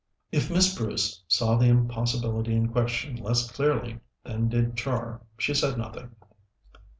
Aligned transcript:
If 0.31 0.49
Miss 0.49 0.73
Bruce 0.75 1.23
saw 1.27 1.57
the 1.57 1.67
impossibility 1.67 2.55
in 2.55 2.69
question 2.69 3.17
less 3.17 3.51
clearly 3.51 3.99
than 4.23 4.49
did 4.49 4.75
Char, 4.75 5.21
she 5.37 5.53
said 5.53 5.77
nothing. 5.77 6.15